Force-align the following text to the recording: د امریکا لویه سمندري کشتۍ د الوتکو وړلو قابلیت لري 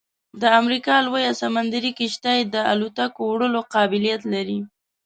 د 0.41 0.43
امریکا 0.61 0.95
لویه 1.05 1.31
سمندري 1.41 1.91
کشتۍ 1.99 2.39
د 2.53 2.55
الوتکو 2.71 3.21
وړلو 3.29 3.61
قابلیت 3.73 4.21
لري 4.33 4.59